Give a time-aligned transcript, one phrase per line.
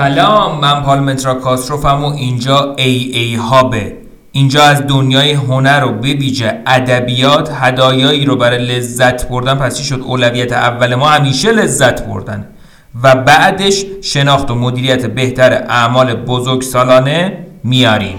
[0.00, 3.96] سلام من پالمترا کاستروفم و اینجا ای ای هابه.
[4.32, 9.54] اینجا از دنیای هنر و به ویژه ادبیات هدایایی رو برای لذت بردن.
[9.54, 12.48] پس چی شد؟ اولویت اول ما همیشه لذت بردن.
[13.02, 18.18] و بعدش شناخت و مدیریت بهتر اعمال بزرگ سالانه میاریم.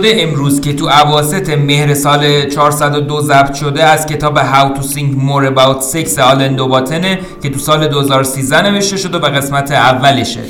[0.00, 5.14] اپیزود امروز که تو عواست مهر سال 402 ضبط شده از کتاب How to Think
[5.28, 10.40] More About Sex آلن دوباتنه که تو سال 2013 نوشته شده و قسمت اولشه.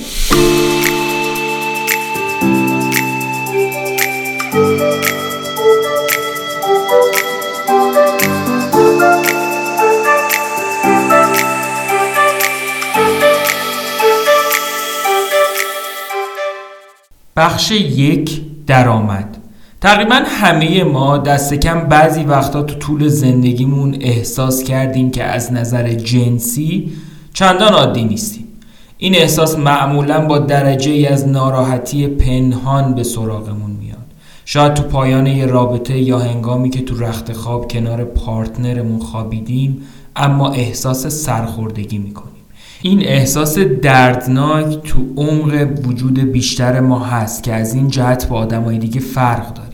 [17.36, 19.39] بخش یک درآمد.
[19.80, 25.92] تقریبا همه ما دست کم بعضی وقتا تو طول زندگیمون احساس کردیم که از نظر
[25.92, 26.92] جنسی
[27.34, 28.44] چندان عادی نیستیم.
[28.98, 33.98] این احساس معمولا با درجه ای از ناراحتی پنهان به سراغمون میاد.
[34.44, 39.82] شاید تو پایان یه رابطه یا هنگامی که تو رخت خواب کنار پارتنرمون خوابیدیم
[40.16, 42.30] اما احساس سرخوردگی می‌کنیم.
[42.82, 48.78] این احساس دردناک تو عمق وجود بیشتر ما هست که از این جهت با آدمای
[48.78, 49.69] دیگه فرق داریم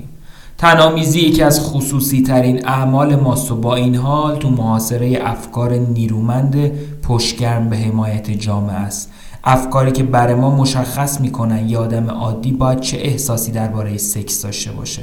[0.59, 6.71] تنامیزی یکی از خصوصی ترین اعمال ماست و با این حال تو محاصره افکار نیرومند
[7.03, 9.11] پشگرم به حمایت جامعه است.
[9.45, 14.73] افکاری که برای ما مشخص می‌کنن یه آدم عادی باید چه احساسی درباره سکس داشته
[14.73, 15.03] باشه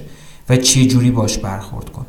[0.49, 2.05] و چه جوری باش برخورد کنه.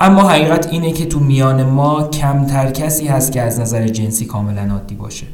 [0.00, 4.72] اما حقیقت اینه که تو میان ما کمتر کسی هست که از نظر جنسی کاملا
[4.72, 5.26] عادی باشه.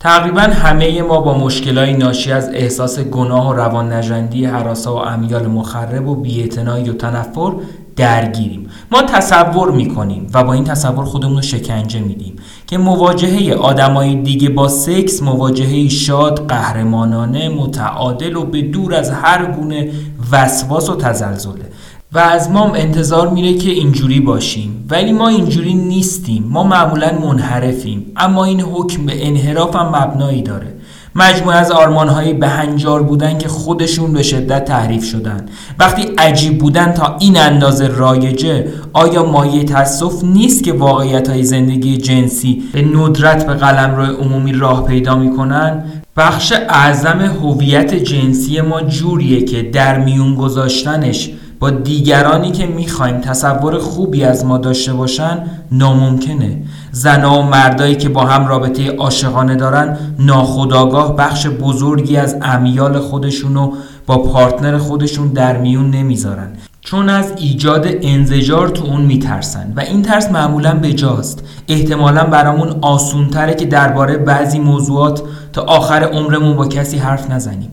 [0.00, 5.46] تقریبا همه ما با مشکلای ناشی از احساس گناه و روان نجندی حراسا و امیال
[5.46, 7.52] مخرب و بیاعتنایی و تنفر
[7.96, 8.68] درگیریم.
[8.92, 12.36] ما تصور می‌کنیم و با این تصور خودمون رو شکنجه میدیم
[12.66, 19.46] که مواجهه آدمای دیگه با سکس مواجهه شاد قهرمانانه متعادل و به دور از هر
[19.46, 19.90] گونه
[20.32, 21.64] وسواس و تزلزله.
[22.12, 24.86] و از ما انتظار میره که اینجوری باشیم.
[24.90, 26.44] ولی ما اینجوری نیستیم.
[26.48, 28.06] ما معمولا منحرفیم.
[28.16, 30.74] اما این حکم به انحراف هم مبنایی داره.
[31.14, 35.46] مجموعه از آرمانهایی به هنجار بودن که خودشون به شدت تحریف شدن.
[35.78, 41.96] وقتی عجیب بودن تا این اندازه رایجه آیا مایه تصف نیست که واقعیت های زندگی
[41.96, 45.84] جنسی به ندرت به قلم روی عمومی راه پیدا می‌کنن؟
[46.16, 51.30] بخش اعظم هویت جنسی ما جوریه که در میون گذاشتنش
[51.60, 55.42] با دیگرانی که می‌خوایم تصور خوبی از ما داشته باشن
[55.72, 56.62] ناممکنه.
[56.92, 63.72] زنها و مردایی که با هم رابطه عاشقانه دارن ناخداگاه بخش بزرگی از امیال خودشونو
[64.06, 66.48] با پارتنر خودشون در میون نمی‌ذارن.
[66.80, 69.72] چون از ایجاد انزجار تو اون میترسن.
[69.76, 76.56] و این ترس معمولا بجاست احتمالا برامون آسونتره که درباره بعضی موضوعات تا آخر عمرمون
[76.56, 77.70] با کسی حرف نزنیم.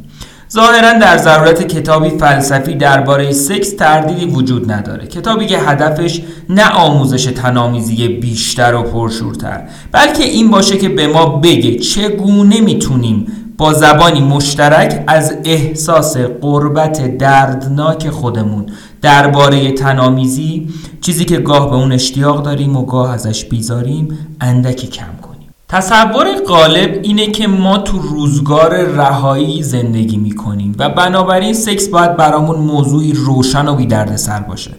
[0.56, 5.08] ظاهرا در ضرورت کتابی فلسفی درباره سکس تردیدی وجود نداره.
[5.08, 11.26] کتابی که هدفش نه آموزش تنامیزی بیشتر و پرشورتر بلکه این باشه که به ما
[11.26, 13.28] بگه چگونه می‌تونیم
[13.58, 18.66] با زبانی مشترک از احساس قربت دردناک خودمون
[19.02, 20.68] درباره تنامیزی
[21.02, 25.35] چیزی که گاه به اون اشتیاق داریم و گاه ازش بیزاریم اندکی کم کنیم.
[25.70, 32.56] تصور غالب اینه که ما تو روزگار رهایی زندگی می‌کنیم و بنابراین سکس باید برامون
[32.56, 34.72] موضوعی روشن و بی سر باشه.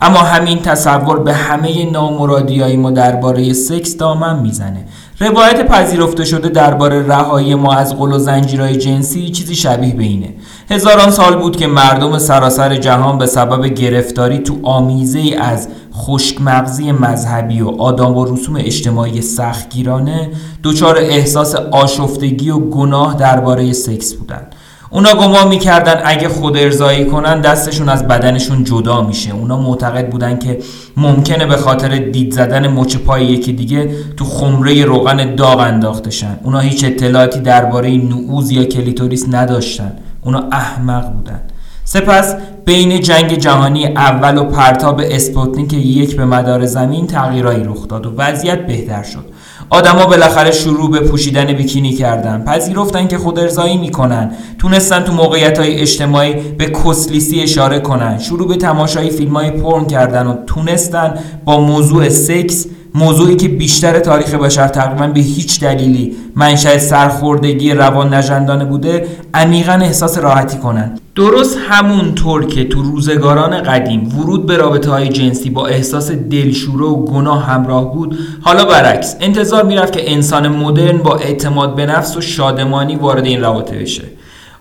[0.00, 4.84] اما همین تصور به همه نامرادی ما درباره سکس دامن می‌زنه.
[5.20, 10.34] روایت پذیرفته شده درباره رهایی ما از قل و زنجیرهای جنسی چیزی شبیه به اینه.
[10.70, 16.92] هزاران سال بود که مردم سراسر جهان به سبب گرفتاری تو آمیزه از خشک مغزی
[16.92, 20.30] مذهبی و آداب و رسوم اجتماعی سختگیرانه
[20.64, 24.46] دچار احساس آشفتگی و گناه درباره سکس بودن.
[24.90, 29.32] اونا گمان می‌کردن اگه خودارضایی کنن دستشون از بدنشون جدا میشه.
[29.32, 30.58] اونا معتقد بودن که
[30.96, 36.38] ممکنه به خاطر دید زدن مچ پای یکی دیگه تو خمره روغن داغ انداختشن.
[36.42, 39.92] اونا هیچ اطلاعاتی درباره نعوظ یا کلیتوریس نداشتن.
[40.24, 41.40] اونا احمق بودن.
[41.84, 42.34] سپس
[42.64, 48.12] بین جنگ جهانی اول و پرتاب اسپوتنیک یک به مدار زمین تغییرایی رخ داد و
[48.16, 49.24] وضعیت بهتر شد.
[49.70, 55.80] آدما بالاخره شروع به پوشیدن بیکینی کردن پذیرفتن که خودارضایی می‌کنن تونستن تو موقعیت های
[55.80, 61.14] اجتماعی به کسلیسی اشاره کنن شروع به تماشای فیلم های پرن کردن و تونستن
[61.44, 68.14] با موضوع سکس موضوعی که بیشتر تاریخ بشر تقریبا به هیچ دلیلی منشأ سرخوردگی روان
[68.14, 74.90] نژندانه بوده عمیقا احساس راحتی کنند درست همونطور که تو روزگاران قدیم ورود به رابطه
[74.90, 80.48] های جنسی با احساس دلشوره و گناه همراه بود حالا برعکس انتظار می‌رفت که انسان
[80.48, 84.02] مدرن با اعتماد به نفس و شادمانی وارد این رابطه بشه.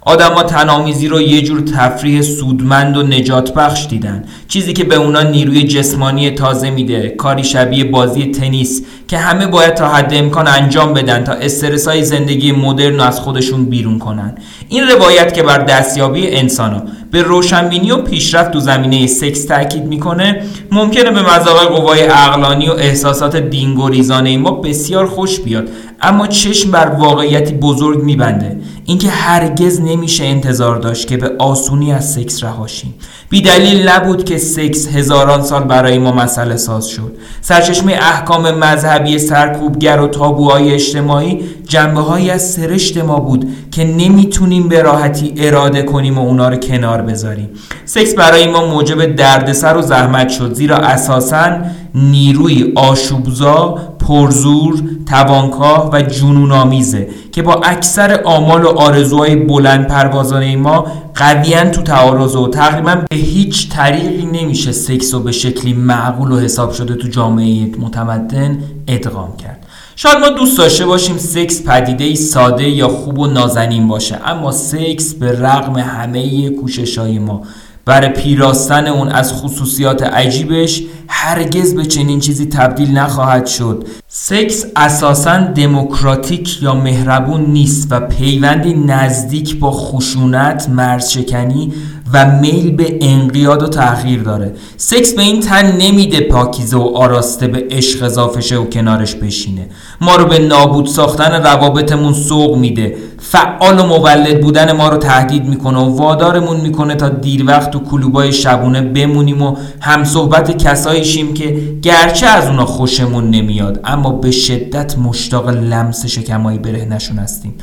[0.09, 4.23] آدما تنامیزی رو یه جور تفریح سودمند و نجات بخش دیدن.
[4.47, 9.73] چیزی که به اونا نیروی جسمانی تازه میده کاری شبیه بازی تنیس که همه باید
[9.73, 14.35] تا حد امکان انجام بدن تا استرس های زندگی مدرن از خودشون بیرون کنن.
[14.69, 20.43] این روایت که بر دستیابی انسان به روشنبینی و پیشرفت تو زمینه سکس تاکید می‌کنه
[20.71, 25.69] ممکنه به مذاق قوای عقلانی و احساسات دینگوریزانه ما بسیار خوش بیاد
[26.01, 28.58] اما چشم بر واقعیتی بزرگ میبنده.
[28.89, 32.93] اینکه هرگز نمیشه انتظار داشت که به آسونی از سکس رهاشیم
[33.29, 37.11] بی دلیل نبود که سکس هزاران سال برای ما مسئله ساز شد.
[37.41, 44.67] سرچشمه احکام مذهبی سرکوبگر و تابوهای اجتماعی جنبه های از سرشت ما بود که نمی‌تونیم
[44.67, 47.49] به راحتی اراده کنیم و اونا رو کنار بذاریم.
[47.85, 51.57] سکس برای ما موجب دردسر و زحمت شد زیرا اساساً
[51.95, 53.77] نیروی آشوبزا
[54.09, 61.81] پرزور توانکاه و جنونآمیزه که با اکثر آمال و آرزوهای بلند پروازانه ما قویا تو
[61.81, 66.95] تعارض و تقریبا به هیچ طریقی نمیشه سکس و به شکلی معقول و حساب شده
[66.95, 69.65] تو جامعه متمدن ادغام کرد.
[69.95, 74.51] شاید ما دوست داشته باشیم سکس پدیده ای ساده یا خوب و نازنین باشه اما
[74.51, 77.41] سکس به رغم همه کوشش ما
[77.85, 83.87] برای پیراستن اون از خصوصیات عجیبش هرگز به چنین چیزی تبدیل نخواهد شد.
[84.07, 91.73] سکس اساسا دموکراتیک یا مهربون نیست و پیوندی نزدیک با خشونت مرزشکنی
[92.13, 94.55] و میل به انقیاد و تغییر داره.
[94.77, 99.69] سکس به این تن نمیده پاکیزه و آراسته به عشق اضافه و کنارش بشینه.
[100.01, 102.95] ما رو به نابود ساختن روابطمون سوق میده.
[103.31, 107.79] فعال و مولد بودن ما رو تهدید می‌کنه و وادارمون می‌کنه تا دیر وقت تو
[107.79, 114.11] کلوبای شبونه بمونیم و هم صحبت کسایی شیم که گرچه از اونا خوشمون نمیاد اما
[114.11, 117.53] به شدت مشتاق لمس شکمایی برهنشون هستیم.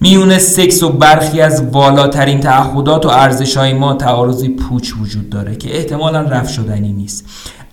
[0.00, 5.76] میون سکس و برخی از والاترین تعهدات و ارزشهای ما تعارضی پوچ وجود داره که
[5.76, 7.24] احتمالا رفت شدنی نیست.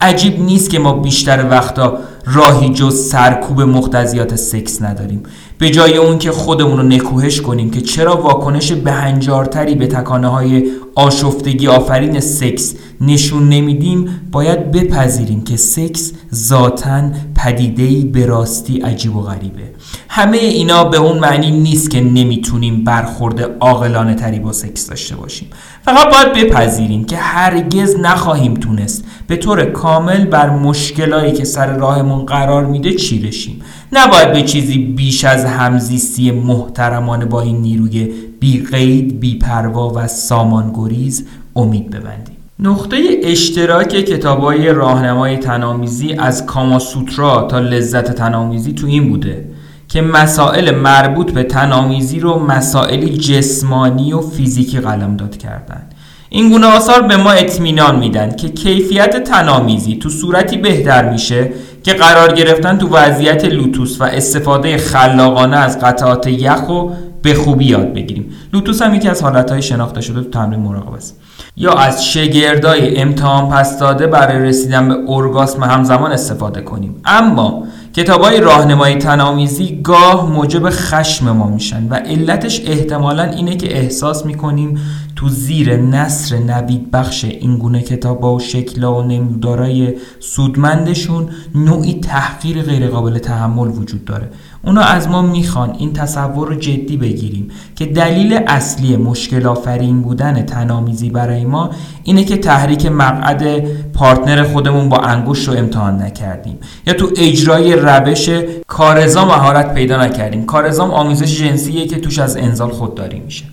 [0.01, 5.23] عجیب نیست که ما بیشتر وقتا راهی جز سرکوب مختزیات سکس نداریم.
[5.57, 10.71] به جای اون که خودمون رو نکوهش کنیم که چرا واکنش بهنجارتری به تکانه های
[10.95, 17.01] آشفتگی آفرین سکس نشون نمیدیم باید بپذیریم که سکس ذاتا
[17.35, 19.75] پدیدهی به راستی عجیب و غریبه.
[20.09, 25.49] همه اینا به اون معنی نیست که نمی‌تونیم برخورد عاقلانه تری با سکس داشته باشیم.
[25.85, 32.25] فقط باید بپذیریم که هرگز نخواهیم تونست به طور کامل بر مشکلایی که سر راهمون
[32.25, 33.61] قرار میده چیرشیم
[33.91, 40.07] نباید به چیزی بیش از همزیستی محترمانه با این نیروی بی قید بی پروا و
[40.07, 42.35] سامانگریز امید ببندیم.
[42.59, 49.45] نقطه اشتراک کتابای راهنمای تنامیزی از کاماسوترا تا لذت تنامیزی تو این بوده
[49.89, 55.81] که مسائل مربوط به تنامیزی رو مسائلی جسمانی و فیزیکی قلمداد کردن.
[56.29, 61.51] این گونه آثار به ما اطمینان میدن که کیفیت تنامیزی تو صورتی بهتر میشه
[61.85, 66.89] که قرار گرفتن تو وضعیت لوتوس و استفاده خلاقانه از قطعات یخ و
[67.21, 68.29] به خوبی یاد بگیریم.
[68.53, 71.19] لوتوس هم یکی از حالتهای شناخته شده تو تمرین مراقبه است.
[71.57, 76.95] یا از شگردای امتحان پس داده برای رسیدن به ارگاسم همزمان استفاده کنیم.
[77.05, 77.63] اما
[77.93, 84.25] کتاب های راهنمایی تنامیزی گاه موجب خشم ما میشن و علتش احتمالا اینه که احساس
[84.25, 84.79] می‌کنیم
[85.15, 92.61] تو زیر نصر نوید بخش این گونه کتاب و شکلا و نمودارای سودمندشون نوعی تحقیر
[92.61, 94.29] غیرقابل تحمل وجود داره.
[94.63, 100.45] اونا از ما می‌خوان این تصور رو جدی بگیریم که دلیل اصلی مشکل آفرین بودن
[100.45, 101.69] تنامیزی برای ما
[102.03, 106.57] اینه که تحریک مقعد پارتنر خودمون با انگشت رو امتحان نکردیم.
[106.87, 108.29] یا تو اجرای روش
[108.67, 110.45] کارزا مهارت پیدا نکردیم.
[110.45, 113.45] کارزام آموزش جنسیه که توش از انزال خودداری میشه.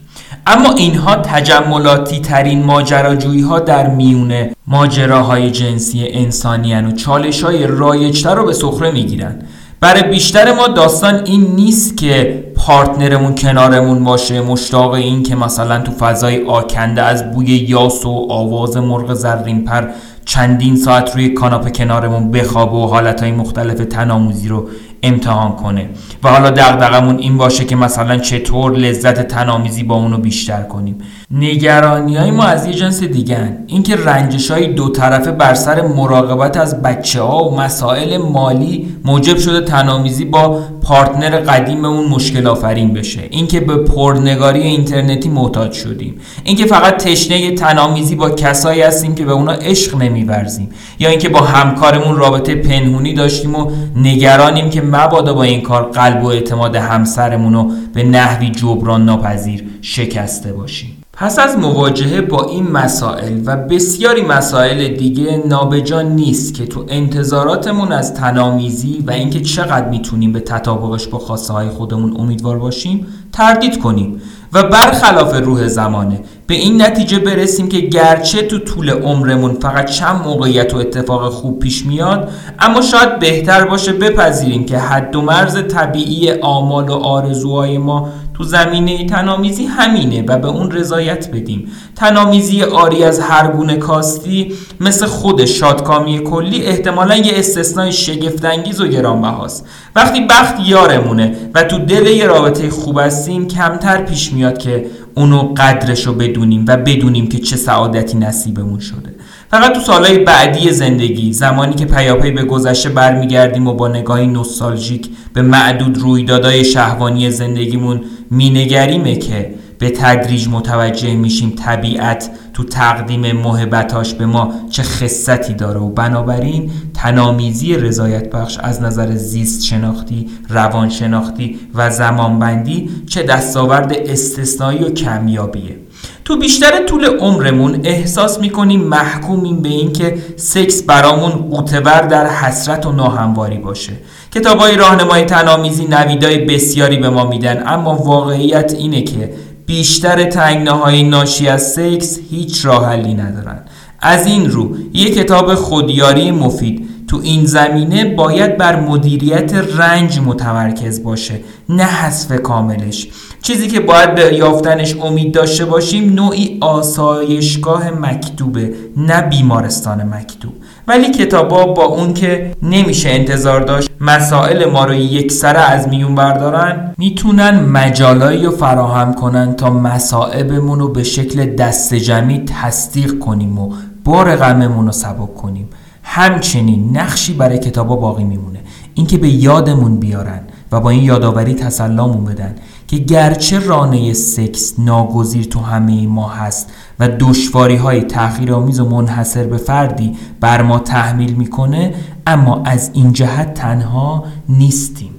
[0.46, 4.32] اما اینها تجملاتی ترین ماجراجویی ها در میون
[4.66, 9.42] ماجراهای جنسی انسانی و چالش های رایجتر رو به سخره می‌گیرن.
[9.80, 15.92] برای بیشتر ما داستان این نیست که پارتنرمون کنارمون باشه مشتاق این که مثلا تو
[15.92, 19.88] فضای آکنده از بوی یاس و آواز مرغ زرین پر
[20.25, 24.68] چندین ساعت روی کاناپه کنارمون بخوابه و حالتهای مختلف تناموزی رو
[25.02, 25.88] امتحان کنه.
[26.23, 30.99] و حالا دغدغمون این باشه که مثلا چطور لذت تنامیزی با اونو بیشتر کنیم.
[31.34, 36.56] نگرانی های ما از یه جنس دیگن اینکه رنجش های دو طرفه بر سر مراقبت
[36.56, 43.20] از بچه ها و مسائل مالی موجب شده تنامیزی با پارتنر قدیممون مشکل آفرین بشه.
[43.30, 46.14] اینکه به پرنگاری اینترنتی محتاج شدیم.
[46.44, 50.70] اینکه فقط تشنه تنامیزی با کسایی هستیم که به اونا عشق نمیورزیم.
[50.98, 56.24] یا اینکه با همکارمون رابطه پنهونی داشتیم و نگرانیم که مبادا با این کار قلب
[56.24, 61.01] و اعتماد همسرمون رو به نحوی جبران ناپذیر شکسته باشیم.
[61.23, 67.93] پس از مواجهه با این مسائل و بسیاری مسائل دیگه نابجا نیست که تو انتظاراتمون
[67.93, 73.79] از تنامیزی و اینکه چقدر می‌تونیم به تطابقش با خواسته های خودمون امیدوار باشیم تردید
[73.79, 79.91] کنیم و برخلاف روح زمانه به این نتیجه برسیم که گرچه تو طول عمرمون فقط
[79.91, 85.21] چند موقعیت و اتفاق خوب پیش میاد اما شاید بهتر باشه بپذیریم که حد و
[85.21, 91.68] مرز طبیعی آمال و آرزوهای ما تو زمینه تنامیزی همینه و به اون رضایت بدیم.
[91.96, 98.86] تنامیزی آری از هر گونه کاستی مثل خود شادکامی کلی احتمالا یه استثنای شگفتانگیز و
[98.86, 99.68] گرانبهاست.
[99.96, 105.54] وقتی بخت یارمونه و تو دل یه رابطه خوب هستیم کمتر پیش میاد که اونو
[105.56, 109.14] قدرش رو بدونیم و بدونیم که چه سعادتی نصیبمون شده.
[109.50, 115.08] فقط تو سالهای بعدی زندگی زمانی که پیاپی به گذشته برمیگردیم و با نگاهی نوستالژیک
[115.34, 118.00] به معدود رویدادهای شهوانی زندگیمون
[118.32, 125.80] مینگریمه که به تدریج متوجه میشیم طبیعت تو تقدیم محبتاش به ما چه خصتی داره.
[125.80, 133.92] و بنابراین تنامیزی رضایت بخش از نظر زیست شناختی، روان شناختی و زمانبندی چه دستاورد
[133.92, 135.76] استثنایی و کمیابیه.
[136.24, 142.92] تو بیشتر طول عمرمون احساس می‌کنیم محکومیم به اینکه سکس برامون قوتور در حسرت و
[142.92, 143.92] ناهمواری باشه.
[144.34, 149.32] کتابای راهنمای تنامیزی نویدای بسیاری به ما میدن اما واقعیت اینه که
[149.66, 153.58] بیشتر تنگناهای ناشی از سکس هیچ راه حلی ندارن.
[154.00, 161.02] از این رو یک کتاب خودیاری مفید تو این زمینه باید بر مدیریت رنج متمرکز
[161.02, 163.08] باشه نه حذف کاملش.
[163.42, 170.52] چیزی که باید به یافتنش امید داشته باشیم نوعی آسایشگاه مکتوبه نه بیمارستان مکتوب.
[170.88, 176.14] ولی کتابا با اون که نمیشه انتظار داشت مسائل ما رو یک سره از میون
[176.14, 183.58] بردارن می‌تونن مجالایی رو فراهم کنن تا مسائبمون رو به شکل دست جمعی تصدیق کنیم
[183.58, 183.72] و
[184.04, 185.68] بار غممون رو سبک کنیم.
[186.02, 188.60] همچنین نقشی برای کتابا باقی میمونه.
[188.94, 190.40] اینکه به یادمون بیارن
[190.72, 192.54] و با این یادآوری تسلامون بدن.
[192.92, 199.46] که گرچه رانه سکس ناگزیر تو همه ما هست و دشواری های تحقیرآمیز و منحصر
[199.46, 201.94] به فردی بر ما تحمیل می‌کنه
[202.26, 205.12] اما از این جهت تنها نیستیم.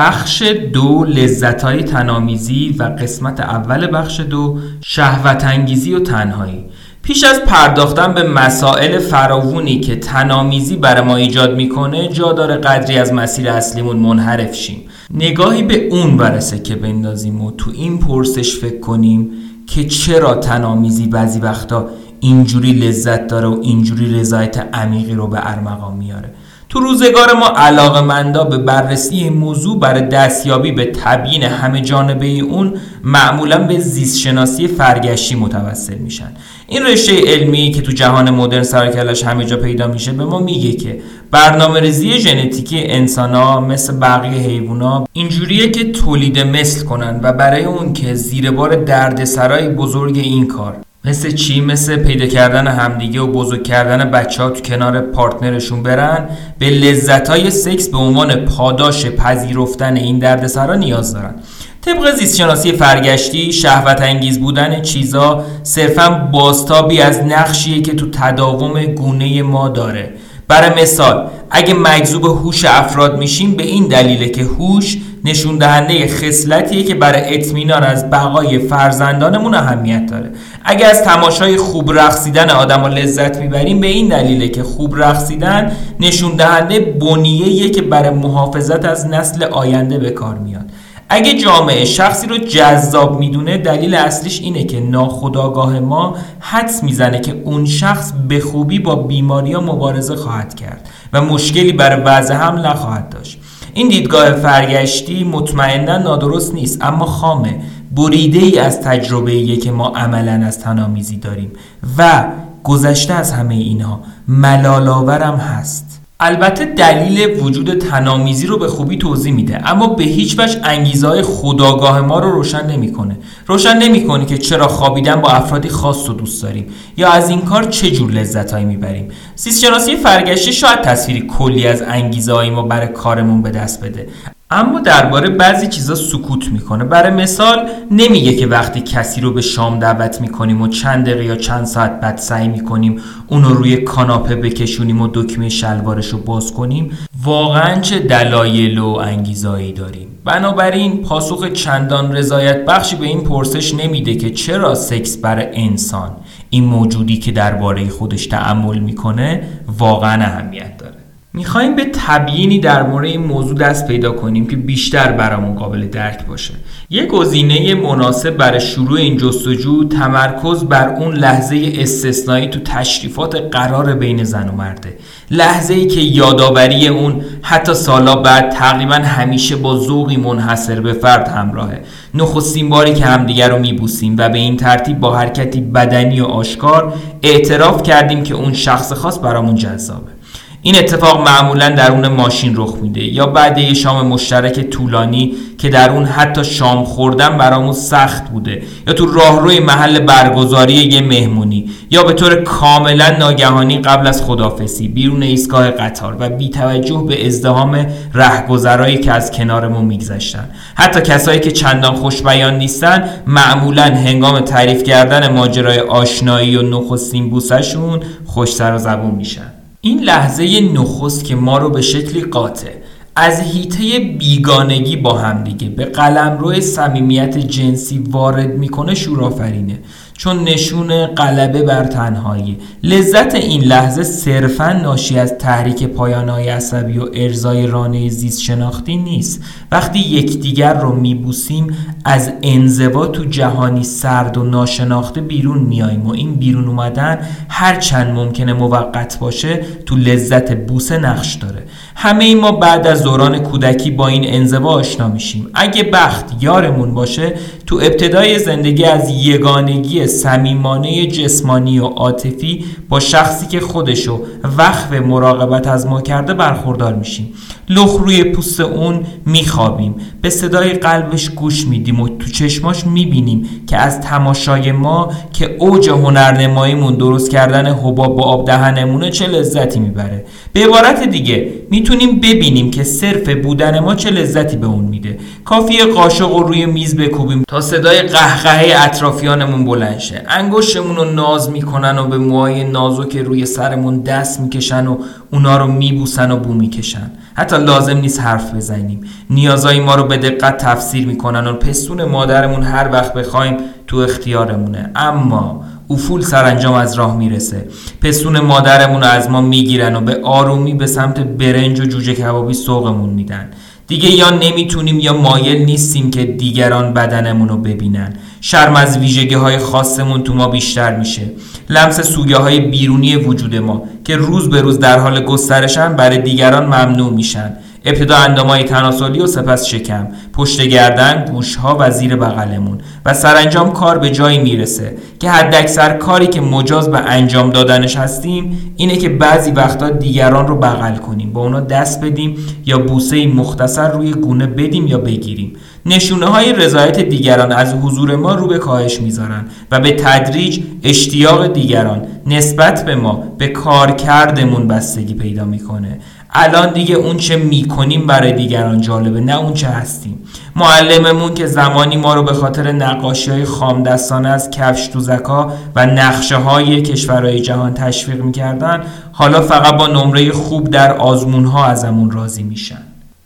[0.00, 0.42] بخش
[0.72, 6.64] دو لذتهای تنامیزی و قسمت اول بخش دو شهوت انگیزی و تنهایی.
[7.02, 12.98] پیش از پرداختن به مسائل فراوونی که تنامیزی برای ما ایجاد می‌کنه جا داره قدری
[12.98, 14.82] از مسیر اصلیمون منحرف شیم.
[15.14, 19.30] نگاهی به اون برسه که بندازیم و تو این پرسش فکر کنیم
[19.66, 21.88] که چرا تنامیزی بعضی وقتا
[22.20, 26.34] اینجوری لذت داره و اینجوری رضایت عمیقی رو به ارمغان میاره.
[26.70, 32.26] تو روزگار ما علاقه مندا به بررسی این موضوع برای دستیابی به تبیین همه جانبه
[32.26, 32.74] اون
[33.04, 36.32] معمولا به زیستشناسی فرگشتی متوسل میشن.
[36.66, 40.72] این رشته علمی که تو جهان مدرن سرکلش همه جا پیدا میشه به ما میگه
[40.72, 41.00] که
[41.30, 47.64] برنامه ریزی ژنتیکی انسان ها مثل بقیه حیوونا اینجوریه که تولید مثل کنن و برای
[47.64, 53.26] اون که زیر بار دردسرای بزرگ این کار مثل چی؟ مثل پیدا کردن همدیگه و
[53.26, 56.28] بزرگ کردن بچه ها تو کنار پارتنرشون برن
[56.58, 61.34] به لذت های سکس به عنوان پاداش پذیرفتن این دردسرا نیاز دارن.
[61.80, 69.42] طبق زیستشناسی فرگشتی شهوت انگیز بودن چیزا صرفا باستابی از نقشیه که تو تداوم گونه
[69.42, 70.14] ما داره.
[70.50, 76.84] برای مثال اگه مجذوب هوش افراد میشیم به این دلیله که هوش نشون دهنده خصلتیه
[76.84, 80.30] که برای اطمینان از بقای فرزندانمون اهمیت داره.
[80.64, 86.36] اگه از تماشای خوب رقصیدن آدم لذت می‌بریم به این دلیله که خوب رقصیدن نشون
[86.36, 90.64] دهنده بنیه که برای محافظت از نسل آینده به کار میاد.
[91.12, 97.42] اگه جامعه شخصی رو جذاب می‌دونه دلیل اصلیش اینه که ناخداگاه ما حدس می‌زنه که
[97.44, 103.08] اون شخص به خوبی با بیماری مبارزه خواهد کرد و مشکلی برای وضع هم نخواهد
[103.08, 103.38] داشت.
[103.74, 107.60] این دیدگاه فرگشتی مطمئنا نادرست نیست اما خامه.
[107.96, 111.52] بریده ای از تجربه که ما عملا از تنامیزی داریم
[111.98, 112.24] و
[112.64, 114.00] گذشته از همه اینها.
[114.28, 115.99] ملالاورم هست.
[116.22, 121.22] البته دلیل وجود تنامیزی رو به خوبی توضیح میده اما به هیچ وجه انگیزه های
[121.22, 123.16] خداگاه ما رو روشن نمی‌کنه.
[123.46, 127.64] روشن نمی‌کنه که چرا خوابیدن با افرادی خاص رو دوست داریم یا از این کار
[127.64, 129.08] چه جور لذتهایی می‌بریم.
[129.34, 134.08] سیستشناسی فرگشتی شاید تصویری کلی از انگیزه ما برای کارمون به دست بده.
[134.52, 136.84] اما درباره بعضی چیزا سکوت می‌کنه.
[136.84, 141.36] برای مثال نمیگه که وقتی کسی رو به شام دعوت می‌کنیم و چند دقیقه یا
[141.36, 146.52] چند ساعت بعد سعی می‌کنیم اون رو روی کاناپه بکشونیم و دکمه شلوارش رو باز
[146.52, 150.08] کنیم واقعا چه دلایل و انگیزایی داریم.
[150.24, 156.10] بنابراین پاسخ چندان رضایت بخشی به این پرسش نمیده که چرا سکس برای انسان.
[156.50, 159.42] این موجودی که درباره خودش تعمل می‌کنه
[159.78, 160.99] واقعا اهمیت داره.
[161.32, 166.26] می‌خوایم به تبیینی در مورد این موضوع دست پیدا کنیم که بیشتر برامون قابل درک
[166.26, 166.54] باشه.
[166.90, 173.94] یک گزینه مناسب برای شروع این جستجو تمرکز بر اون لحظه استثنایی تو تشریفات قرار
[173.94, 174.96] بین زن و مرده.
[175.30, 181.28] لحظه ای که یادآوری اون حتی سالا بعد تقریبا همیشه با ذوقی منحصر به فرد
[181.28, 181.80] همراهه.
[182.14, 186.94] نخستین باری که همدیگر رو میبوسیم و به این ترتیب با حرکتی بدنی و آشکار
[187.22, 190.19] اعتراف کردیم که اون شخص خاص برامون جذابه.
[190.62, 195.90] این اتفاق معمولا درون ماشین رخ میده یا بعد یه شام مشترک طولانی که در
[195.90, 202.02] اون حتی شام خوردن برامون سخت بوده یا تو راهروی محل برگزاری یه مهمونی یا
[202.02, 207.86] به طور کاملا ناگهانی قبل از خدافسی بیرون ایستگاه قطار و بی توجه به ازدهام
[208.14, 210.48] رهگذرایی که از کنارمون میگذشتن.
[210.74, 218.00] حتی کسایی که چندان خوشبیان نیستن معمولا هنگام تعریف کردن ماجرای آشنایی و نخستین بوسشون
[218.26, 219.59] خوش سر و زبون میشن.
[219.82, 222.70] این لحظه نخست که ما رو به شکلی قاطع.
[223.16, 229.78] از هیته بیگانگی با همدیگه به قلمرو صمیمیت جنسی وارد می‌کنه شورآفرینه.
[230.12, 232.56] چون نشون غلبه بر تنهایی.
[232.82, 239.44] لذت این لحظه صرفا ناشی از تحریک پایانهای عصبی و ارزای رانه زیست شناختی نیست.
[239.72, 241.66] وقتی یکدیگر رو میبوسیم
[242.04, 248.14] از انزوا تو جهانی سرد و ناشناخته بیرون میاییم و این بیرون اومدن هر چند
[248.14, 251.62] ممکنه موقت باشه تو لذت بوسه نقش داره.
[251.94, 255.50] همه ای ما بعد از دوران کودکی با این انزوا آشنا میشیم.
[255.54, 257.34] اگه بخت یارمون باشه
[257.66, 264.22] تو ابتدای زندگی از یگانگی صمیمانه جسمانی و عاطفی با شخصی که خودشو
[264.58, 267.34] وقف مراقبت از ما کرده برخوردار میشیم.
[267.70, 269.94] لخ روی پوست اون میخوابیم.
[270.22, 275.88] به صدای قلبش گوش میدیم و تو چشماش می‌بینیم که از تماشای ما که اوج
[275.88, 280.24] هنرنماییمون درست کردن حباب با آب دهنمونه چه لذتی می‌بره.
[280.52, 285.18] به عبارت دیگه می‌تونیم ببینیم که صرف بودن ما چه لذتی به اون میده.
[285.44, 290.22] کافی قاشق رو روی میز بکوبیم تا صدای قهقهه اطرافیانمون بلند شه.
[290.28, 294.96] انگشتمون رو ناز می‌کنن و به موهای نازک روی سرمون دست می‌کشن و
[295.32, 297.10] اونا رو میبوسن و بو می‌کشن.
[297.34, 299.00] حتی لازم نیست حرف بزنیم.
[299.30, 304.90] نیازای ما رو به دقت تفسیر می‌کنن و پستون مادرمون هر وقت بخوایم تو اختیارمونه.
[304.96, 307.68] اما افول سرانجام از راه می‌رسه.
[308.02, 312.54] پستون مادرمون رو از ما می‌گیرن و به آرومی به سمت برنج و جوجه کبابی
[312.54, 313.50] سوقمون میدن.
[313.90, 318.12] دیگه یا نمی‌تونیم یا مایل نیستیم که دیگران بدنمون رو ببینن.
[318.40, 321.22] شرم از ویژگی های خاصمون تو ما بیشتر میشه.
[321.68, 326.66] لمس سویه های بیرونی وجود ما که روز به روز در حال گسترشن برای دیگران
[326.66, 327.52] ممنوع میشن.
[327.84, 330.08] ابتدا اندامای تناسلی و سپس شکم.
[330.32, 332.78] پشت گردن گوشها و زیر بغلمون.
[333.04, 338.74] و سرانجام کار به جایی می‌رسه که حداکثر کاری که مجاز به انجام دادنش هستیم
[338.76, 343.92] اینه که بعضی وقتا دیگران رو بغل کنیم با اونا دست بدیم یا بوسه مختصر
[343.92, 345.52] روی گونه بدیم یا بگیریم.
[345.86, 351.52] نشونه های رضایت دیگران از حضور ما رو به کاهش می‌ذارن و به تدریج اشتیاق
[351.52, 355.98] دیگران نسبت به ما به کار کردمون بستگی پیدا می‌کنه.
[356.32, 360.18] الان دیگه اون چه می‌کنیم برای دیگران جالبه نه اون چه هستیم.
[360.56, 365.86] معلممون که زمانی ما رو به خاطر نقاشی های خام دستانه از کفش دوزکا و
[365.86, 372.10] نقشه های کشورهای جهان تشویق می‌کردن حالا فقط با نمره خوب در آزمون ها ازمون
[372.10, 372.82] راضی میشن.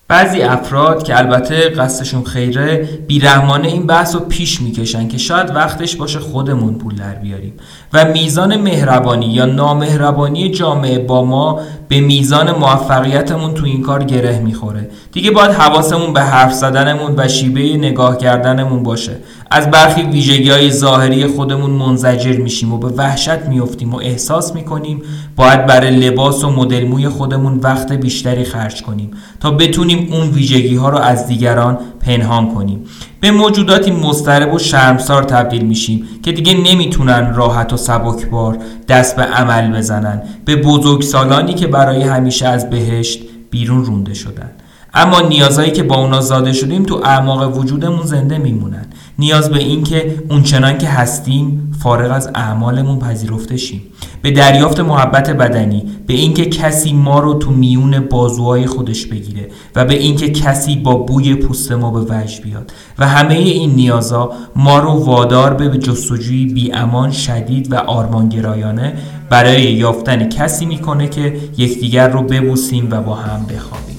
[0.08, 5.96] بعضی افراد که البته قصدشون خیره بیرحمانه این بحث رو پیش می‌کشن که شاید وقتش
[5.96, 7.52] باشه خودمون پول در بیاریم.
[7.92, 14.38] و میزان مهربانی یا نامهربانی جامعه با ما به میزان موفقیتمون تو این کار گره
[14.38, 14.90] می‌خوره.
[15.12, 19.16] دیگه باید حواسمون به حرف زدنمون و شیبه نگاه کردنمون باشه.
[19.50, 25.02] از برخی ویژگی های ظاهری خودمون منزجر میشیم و به وحشت میفتیم و احساس می‌کنیم
[25.36, 30.76] باید برای لباس و مدل موی خودمون وقت بیشتری خرج کنیم تا بتونیم اون ویژگی
[30.76, 32.84] ها رو از دیگران پنهان کنیم.
[33.20, 39.22] به موجوداتی مضطرب و شرمسار تبدیل میشیم که دیگه نمی‌تونن راحت و سبکبار دست به
[39.22, 40.22] عمل بزنن.
[40.44, 44.50] به بزرگسالانی که برای همیشه از بهشت بیرون رونده شدن.
[44.94, 48.86] اما نیازهایی که با اونا زاده شدیم تو اعماق وجودمون زنده میمونن.
[49.18, 53.82] نیاز به این که اونچنان که هستیم فارغ از اعمالمون پذیرفته شیم.
[54.22, 59.84] به دریافت محبت بدنی به اینکه کسی ما رو تو میون بازوهای خودش بگیره و
[59.84, 62.72] به اینکه کسی با بوی پوست ما به وجه بیاد.
[62.98, 68.94] و همه این نیازها ما رو وادار به جستجوی بی امان شدید و آرمانگرایانه
[69.30, 73.93] برای یافتن کسی می‌کنه که یکدیگر رو ببوسیم و با هم بخوابیم.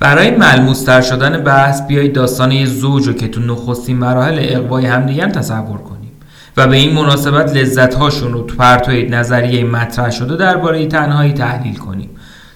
[0.00, 5.30] برای ملموستر شدن بحث بیایید داستان یه زوج رو که تو نخستین مراحل اقوای همدیگر
[5.30, 6.12] تصور کنیم.
[6.56, 11.74] و به این مناسبت لذت هاشون رو تو پرتوی نظریه مطرح شده درباره تنهایی تحلیل
[11.74, 12.10] کنیم.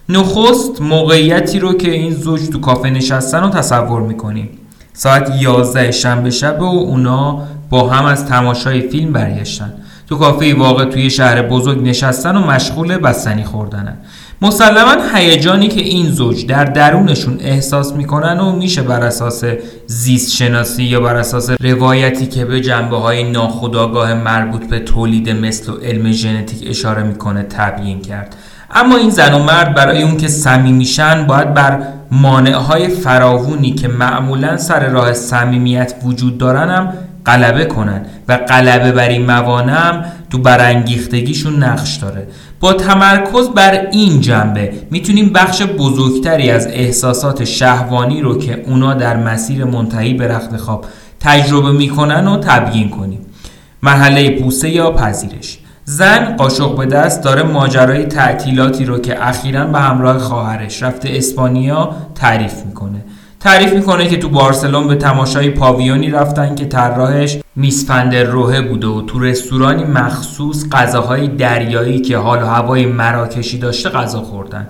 [0.09, 4.49] نخست موقعیتی رو که این زوج تو کافه نشستن رو تصور می‌کنیم.
[4.93, 9.73] ساعت 11 شنبه شب و اونا با هم از تماشای فیلم برگشتن.
[10.09, 13.97] تو کافه واقع توی شهر بزرگ نشستن و مشغول بستنی خوردنن.
[14.43, 19.45] مسلما هیجانی که این زوج در درونشون احساس می‌کنن و میشه بر اساس
[19.87, 25.73] زیست شناسی یا بر اساس روایتی که به جنبه های ناخودآگاه مربوط به تولید مثل
[25.73, 28.37] و علم ژنتیک اشاره می‌کنه تبیین کرد.
[28.71, 34.57] اما این زن و مرد برای اون که صمیمیشن باید بر مانعهای فراوونی که معمولا
[34.57, 36.93] سر راه صمیمیت وجود دارن هم
[37.27, 42.27] غلبه کنن و غلبه بر این موانع تو برانگیختگیشون نقش داره.
[42.63, 49.17] با تمرکز بر این جنبه می‌تونیم بخش بزرگتری از احساسات شهوانی رو که اونا در
[49.17, 50.85] مسیر منتهی به رخت خواب
[51.21, 53.27] تجربه می‌کنن و تبیین کنیم.
[53.83, 55.59] مرحله پوسه یا پذیرش.
[55.85, 61.97] زن قاشق به دست داره ماجرای تعطیلاتی رو که اخیرا به همراه خواهرش رفته اسپانیا
[62.15, 63.05] تعریف می‌کنه.
[63.43, 69.03] تعریف می‌کنه که تو بارسلون به تماشای پاویونی رفتن که طراحش میسفندر روحه بوده و
[69.03, 74.69] تو رستورانی مخصوص غذاهای دریایی که حال و هوای مراکشی داشته غذا خوردن.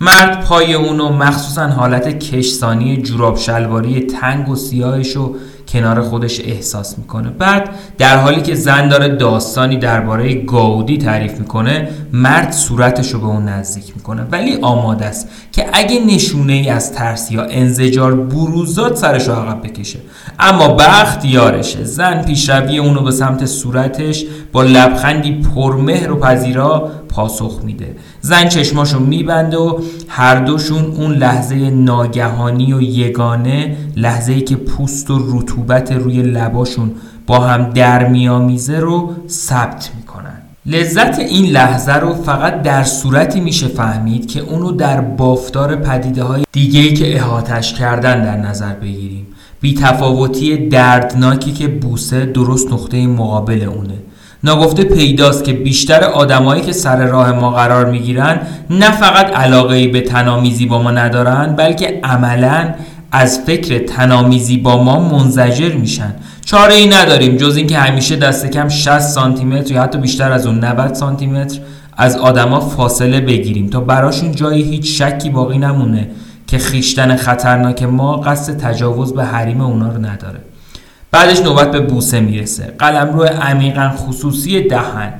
[0.00, 5.36] مرد پای اونو مخصوصا حالت کشسانی جوراب شلواری تنگ و سیاهش و
[5.74, 7.30] کنار خودش احساس می‌کنه.
[7.30, 13.26] بعد در حالی که زن داره داستانی درباره گاودی تعریف می‌کنه مرد صورتش رو به
[13.26, 14.22] اون نزدیک می‌کنه.
[14.32, 19.62] ولی آماده است که اگه نشونه ای از ترس یا انزجار بروزات سرش رو عقب
[19.62, 19.98] بکشه.
[20.38, 21.84] اما بخت یارشه.
[21.84, 27.96] زن پیشروی اونو به سمت صورتش با لبخندی پرمهر و پذیرا پاسخ میده.
[28.20, 35.10] زن چشماشو میبنده و هر دوشون اون لحظه ناگهانی و یگانه لحظه ای که پوست
[35.10, 36.90] و رطوبت روی لباشون
[37.26, 40.42] با هم در میامیزه رو ثبت می‌کنن.
[40.66, 46.44] لذت این لحظه رو فقط در صورتی میشه فهمید که اونو در بافتار پدیده های
[46.52, 49.26] دیگه که احاتش کردن در نظر بگیریم.
[49.60, 53.98] بی تفاوتی دردناکی که بوسه درست نقطه مقابل اونه.
[54.44, 60.00] ناگفته پیداست که بیشتر آدمایی که سر راه ما قرار می‌گیرن نه فقط علاقه به
[60.00, 62.74] تنامیزی با ما ندارن بلکه عملا
[63.12, 66.14] از فکر تنامیزی با ما منزجر میشن.
[66.44, 70.46] چاره ای نداریم جز اینکه همیشه دست کم 60 سانتی متر یا حتی بیشتر از
[70.46, 71.58] اون 90 سانتی متر
[71.96, 76.10] از آدما فاصله بگیریم تا براشون جایی هیچ شکی باقی نمونه
[76.46, 80.53] که خیشتن خطرناک ما قصد تجاوز به حریم اونا رو نداره.
[81.14, 82.74] بعدش نوبت به بوسه می‌رسه.
[82.78, 85.12] قلم روی عمیقا خصوصی دهن.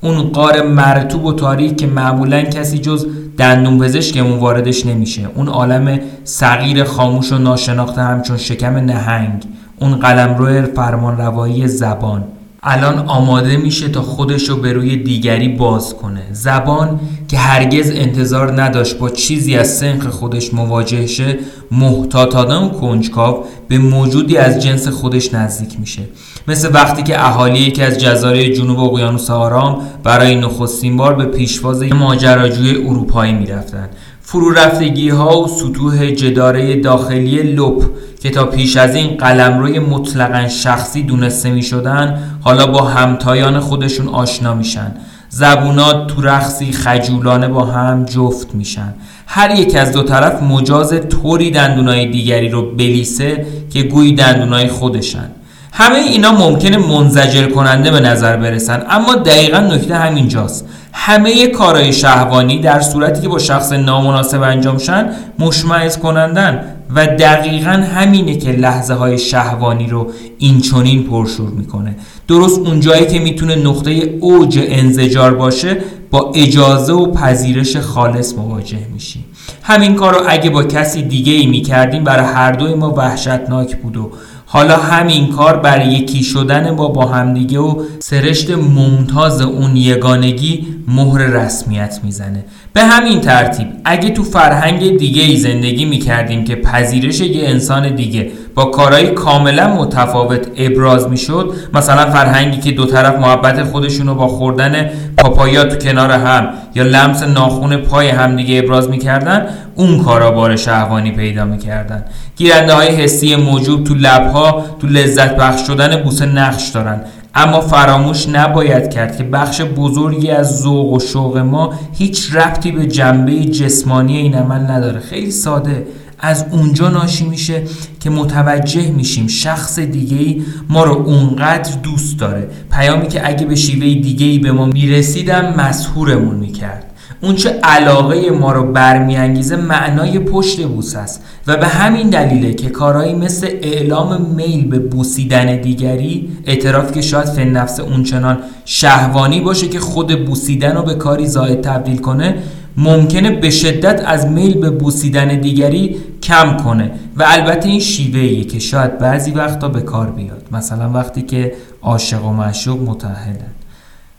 [0.00, 3.06] اون قار مرتوب و تاریک که معمولا کسی جز
[3.38, 5.22] دندون پزشکمون واردش نمیشه.
[5.34, 9.44] اون عالم صغیر خاموش و ناشناخته همچون شکم نهنگ.
[9.80, 12.24] اون قلم روی فرمان روایی زبان.
[12.62, 16.22] الان آماده میشه تا خودش رو به روی دیگری باز کنه.
[16.32, 21.38] زبان که هرگز انتظار نداشت با چیزی از سنخ خودش مواجه شه
[21.72, 26.02] محتاطانه و کنجکاو به موجودی از جنس خودش نزدیک میشه.
[26.48, 31.82] مثل وقتی که اهالی یکی از جزایر جنوب اقیانوس آرام برای نخستین بار به پیشواز
[31.82, 33.88] ماجراجوی اروپایی می‌رفتن
[34.22, 37.84] فرو رفتگی ها و سطوح جداره داخلی لپ
[38.22, 44.08] که تا پیش از این قلمروی مطلقا شخصی دونسته می شدن حالا با همتایان خودشون
[44.08, 44.94] آشنا میشن.
[45.28, 48.94] زبونات تو رخصی خجولانه با هم جفت میشن.
[49.26, 55.30] هر یک از دو طرف مجاز طوری دندونای دیگری رو بلیسه که گویی دندونای خودشن.
[55.72, 60.68] همه اینا ممکنه منزجر کننده به نظر برسن اما دقیقا نکته همینجاست.
[60.92, 66.79] همه کارهای شهوانی در صورتی که با شخص نامناسب انجام شن مشمعز کنندن.
[66.94, 71.96] و دقیقا همینه که لحظه های شهوانی رو اینچنین پرشور می‌کنه.
[72.28, 75.76] درست اونجایی که می‌تونه نقطه اوج انزجار باشه
[76.10, 79.24] با اجازه و پذیرش خالص مواجه میشیم
[79.62, 83.96] همین کار رو اگه با کسی دیگه ای می‌کردیم برای هر دوی ما وحشتناک بود
[83.96, 84.10] و
[84.52, 91.18] حالا همین کار بر یکی شدن با با همدیگه و سرشت ممتاز اون یگانگی مهر
[91.18, 92.44] رسمیت می‌زنه.
[92.72, 98.30] به همین ترتیب اگه تو فرهنگ دیگه ای زندگی می‌کردیم که پذیرش یه انسان دیگه
[98.54, 104.90] با کارهای کاملا متفاوت ابراز می‌شد مثلا فرهنگی که دو طرف محبت خودشونو با خوردن
[105.16, 111.10] پاپایا تو کنار هم یا لمس ناخون پای همدیگه ابراز می‌کردن اون کارا بار شهوانی
[111.10, 112.04] پیدا می‌کردن.
[112.36, 117.00] گیرنده های حسی موجود تو لبها تو لذت بخش شدن بوسه نقش دارن.
[117.34, 122.86] اما فراموش نباید کرد که بخش بزرگی از ذوق و شوق ما هیچ ربطی به
[122.86, 125.00] جنبه جسمانی این عمل نداره.
[125.00, 125.86] خیلی ساده.
[126.22, 127.62] از اونجا ناشی میشه
[128.00, 132.48] که متوجه میشیم شخص دیگه ای ما رو اونقدر دوست داره.
[132.72, 136.89] پیامی که اگه به شیوه دیگه ای به ما می‌رسیدم مسهورمون می‌کرد.
[137.22, 141.22] اون چه علاقه ما رو برمیانگیزه معنای پشت بوس است.
[141.46, 147.24] و به همین دلیله که کارهایی مثل اعلام میل به بوسیدن دیگری اعتراف که شاید
[147.24, 152.34] فن نفس اونچنان شهوانی باشه که خود بوسیدن رو به کاری زاید تبدیل کنه
[152.76, 156.90] ممکنه به شدت از میل به بوسیدن دیگری کم کنه.
[157.16, 160.48] و البته این شیوهیه که شاید بعضی وقتا به کار بیاد.
[160.52, 161.52] مثلا وقتی که
[161.82, 163.50] عاشق و معشوق متحدن.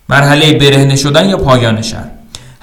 [0.10, 2.11] مرحله برهنه شدن یا پایان شهر؟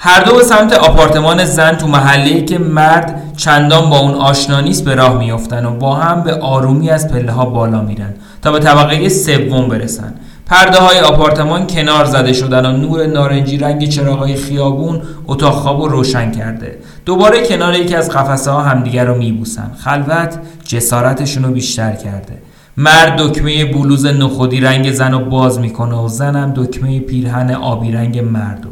[0.01, 4.85] هر دو به سمت آپارتمان زن تو محله که مرد چندان با اون آشنا نیست
[4.85, 8.59] به راه میافتن و با هم به آرومی از پله ها بالا میرن تا به
[8.59, 10.13] طبقه سوم برسن.
[10.45, 15.87] پرده های آپارتمان کنار زده شدن و نور نارنجی رنگ چراغای خیابون اتاق خواب رو
[15.87, 16.77] روشن کرده.
[17.05, 19.71] دوباره کنار یکی از قفسه ها همدیگر رو میبوسن.
[19.77, 22.41] خلوت جسارتشون رو بیشتر کرده.
[22.77, 28.19] مرد دکمه بلوز نخودی رنگ زن رو باز می‌کنه و زنم دکمه پیرهن آبی رنگ
[28.19, 28.65] مرد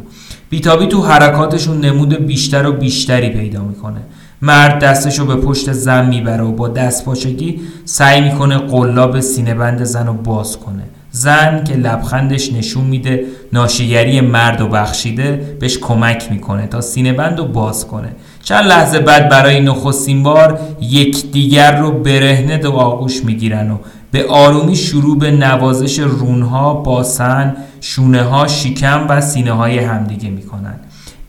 [0.50, 4.00] بیتابی تو حرکاتشون نمود بیشتر و بیشتری پیدا می‌کنه.
[4.42, 9.84] مرد دستشو به پشت زن می‌بره و با دست پاچگی سعی می‌کنه قلاب سینه بند
[9.84, 10.84] زن رو باز کنه.
[11.12, 17.40] زن که لبخندش نشون میده ناشیگری مرد و بخشیده بهش کمک می‌کنه تا سینه بند
[17.40, 18.10] رو باز کنه.
[18.44, 23.78] چند لحظه بعد برای نخستین بار یکدیگر رو برهنه دو آغوش می‌گیرن و
[24.12, 30.76] به آرومی شروع به نوازش رونها، باسن، شونه ها، شکم و سینه های همدیگه می‌کنن.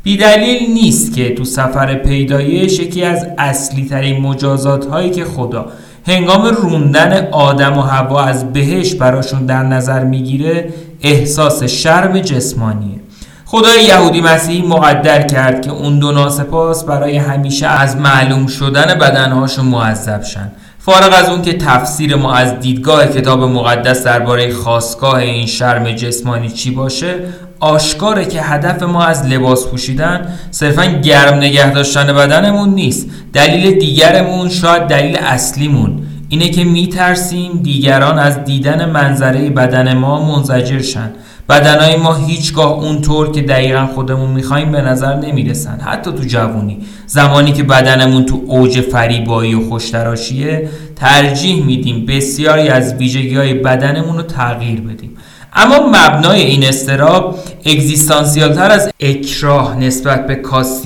[0.02, 5.66] بیدلیل نیست که تو سفر پیدایش یکی از اصلی ترین مجازات هایی که خدا
[6.06, 10.68] هنگام روندن آدم و هوا از بهش براشون در نظر می‌گیره
[11.02, 13.00] احساس شرم جسمانیه.
[13.44, 19.64] خدای یهودی مسیحی مقدر کرد که اون دو ناسپاس برای همیشه از معلوم شدن بدنهاشون
[19.64, 20.52] معذب شن.
[20.78, 26.48] فارغ از اون که تفسیر ما از دیدگاه کتاب مقدس درباره خواستگاه این شرم جسمانی
[26.50, 27.14] چی باشه
[27.60, 33.06] آشکاره که هدف ما از لباس پوشیدن صرفا گرم نگه داشتن بدنمون نیست.
[33.32, 36.02] دلیل دیگرمون شاید دلیل اصلیمون.
[36.28, 41.10] اینه که میترسیم دیگران از دیدن منظره بدن ما منزجر شن.
[41.48, 45.80] بدنهای ما هیچگاه اونطور که دقیقا خودمون می‌خوایم به نظر نمی‌رسن.
[45.80, 52.94] حتی تو جوونی زمانی که بدنمون تو اوج فریبایی و خوشتراشیه ترجیح میدیم بسیاری از
[52.94, 55.16] ویژگی های بدنمون رو تغییر بدیم.
[55.52, 60.42] اما مبنای این استراب اگزیستانسیال تر از اکراه نسبت به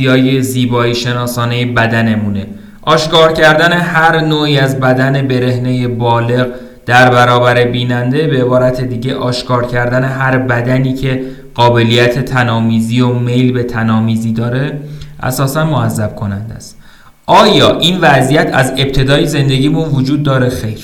[0.09, 2.47] های زیبایی شناسانه بدنمونه.
[2.83, 6.47] آشکار کردن هر نوعی از بدن برهنه بالغ
[6.87, 11.23] در برابر بیننده به عبارت دیگه آشکار کردن هر بدنی که
[11.55, 14.81] قابلیت تنامیزی و میل به تنامیزی داره
[15.23, 16.79] اساسا معذب کننده است.
[17.27, 20.79] آیا این وضعیت از ابتدای زندگیمون وجود داره؟ خیر.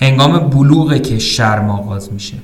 [0.00, 2.34] هنگام بلوغه که شرم آغاز میشه.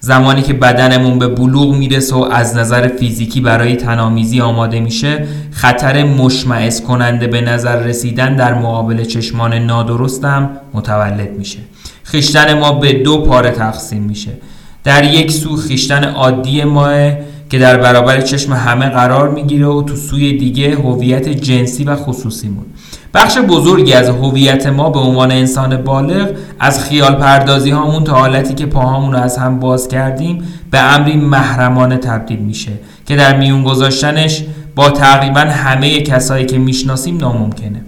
[0.00, 6.04] زمانی که بدنمون به بلوغ می‌رسه و از نظر فیزیکی برای تنامیزی آماده میشه خطر
[6.04, 11.58] مشمعز کننده به نظر رسیدن در مقابل چشمان نادرستم متولد میشه.
[12.04, 14.30] خیشتن ما به دو پاره تقسیم میشه.
[14.84, 17.10] در یک سو خیشتن عادی ماه
[17.50, 22.64] که در برابر چشم همه قرار می‌گیره و تو سوی دیگه هویت جنسی و خصوصیمون.
[23.14, 28.54] بخش بزرگی از هویت ما به عنوان انسان بالغ از خیال پردازی هامون تا حالتی
[28.54, 32.72] که پاهامون رو از هم باز کردیم به امری محرمانه تبدیل میشه
[33.06, 37.80] که در میون گذاشتنش با تقریبا همه کسایی که می‌شناسیم ناممکنه.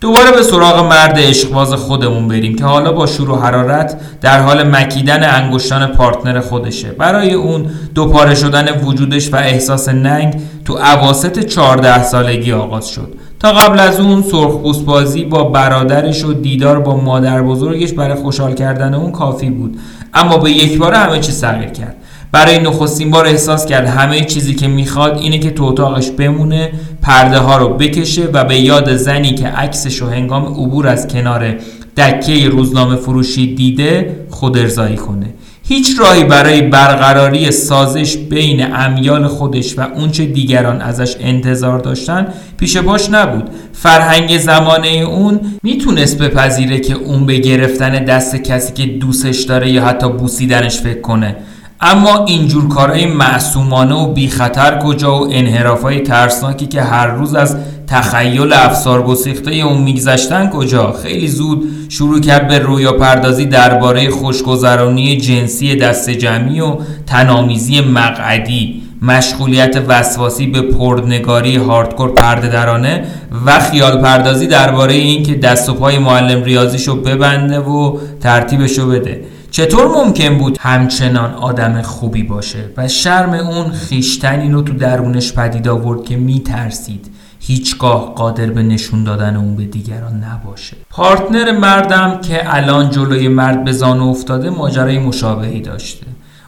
[0.00, 4.62] دوباره به سراغ مرد عشقباز خودمون بریم که حالا با شور و حرارت در حال
[4.62, 6.92] مکیدن انگشتان پارتنر خودشه.
[6.92, 13.14] برای اون دوپاره شدن وجودش و احساس ننگ تو عواست 14 سالگی آغاز شد.
[13.40, 18.54] تا قبل از اون سرخ بازی با برادرش و دیدار با مادر بزرگش برای خوشحال
[18.54, 19.78] کردن اون کافی بود.
[20.14, 21.96] اما به یک بار همه چی تغییر کرد.
[22.32, 27.38] برای نخستین بار احساس کرد همه چیزی که می‌خواد اینه که تو اتاقش بمونه پرده
[27.38, 31.54] ها رو بکشه و به یاد زنی که عکسش رو هنگام عبور از کنار
[31.96, 35.26] دکه روزنامه فروشی دیده خود ارزایی کنه.
[35.68, 42.76] هیچ راهی برای برقراری سازش بین امیال خودش و اونچه دیگران ازش انتظار داشتن پیش
[42.76, 43.50] پاش نبود.
[43.72, 49.84] فرهنگ زمانه اون می‌تونست بپذیره که اون به گرفتن دست کسی که دوستش داره یا
[49.84, 51.36] حتی بوسیدنش فکر کنه.
[51.82, 57.56] اما اینجور کارهای معصومانه و بی خطر کجا و انحرافهای ترسناکی که هر روز از
[57.86, 65.16] تخیل افسار گسیخته اون میگذشتن کجا؟ خیلی زود شروع کرد به رویا پردازی درباره خوشگذرانی
[65.16, 68.82] جنسی دست جمعی و تنامیزی مقعدی.
[69.02, 73.04] مشغولیت وسواسی به پردنگاری هاردکور پرده درانه
[73.46, 79.24] و خیال پردازی درباره اینکه دست و پای معلم ریاضیشو ببنده و ترتیبشو بده.
[79.60, 85.68] چطور ممکن بود همچنان آدم خوبی باشه و شرم اون خیشتنی رو تو درونش پدید
[85.68, 92.56] آورد که میترسید هیچگاه قادر به نشون دادن اون به دیگران نباشه؟ پارتنر مردم که
[92.56, 96.06] الان جلوی مرد به زانو افتاده ماجرای مشابهی داشته.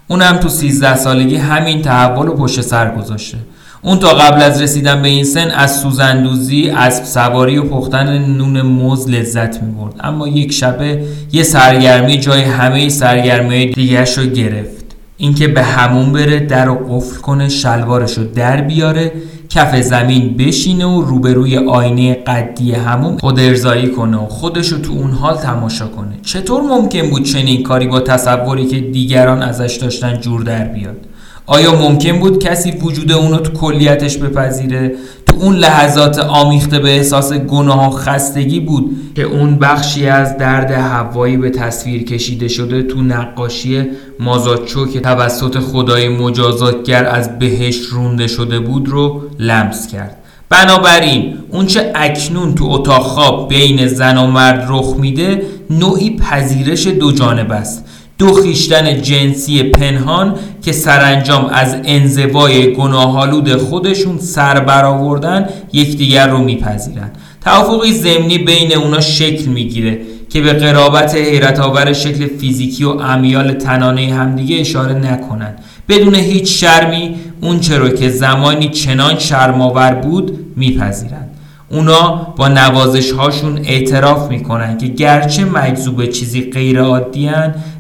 [0.09, 3.39] اونم تو 13 سالگی همین تحول و پشت سر گذاشته.
[3.85, 8.63] اون تا قبل از رسیدن به این سن از سوزندوزی از سواری و پختن نون
[8.63, 14.85] موز لذت می برد اما یک شبه یه سرگرمی جای همه سرگرمی دیگرش رو گرفت.
[15.17, 19.13] اینکه به همون بره در رو قفل کنه شلوارش رو در بیاره
[19.49, 24.93] کف زمین بشینه و روبروی آینه قدی همون خود ارزایی کنه و خودش رو تو
[24.93, 26.13] اون حال تماشا کنه.
[26.23, 30.97] چطور ممکن بود چنین کاری با تصوری که دیگران ازش داشتن جور در بیاد؟
[31.47, 34.95] آیا ممکن بود کسی وجود اونو تو کلیتش بپذیره؟
[35.27, 40.71] تو اون لحظات آمیخته به احساس گناه و خستگی بود که اون بخشی از درد
[40.71, 43.87] هوایی به تصویر کشیده شده تو نقاشی
[44.21, 50.17] مازاچو که توسط خدای مجازاتگر از بهش رونده شده بود رو لمس کرد.
[50.49, 57.13] بنابراین اونچه اکنون تو اتاق خواب بین زن و مرد رخ میده نوعی پذیرش دو
[57.13, 57.85] جانب است.
[58.23, 67.11] دو خیشتن جنسی پنهان که سرانجام از انزوای گناهالود خودشون سر برآوردن یکدیگر رو میپذیرن.
[67.45, 69.99] توافقی ضمنی بین اونا شکل می‌گیره
[70.31, 75.59] که به قرابت حیرت آور شکل فیزیکی و امیال تنانه همدیگه اشاره نکنند
[75.89, 81.31] بدون هیچ شرمی اون چرا که زمانی چنان شرماور بود میپذیرند
[81.73, 87.31] اونا با نوازش هاشون اعتراف می‌کنن که گرچه مجذوب چیزی غیر عادی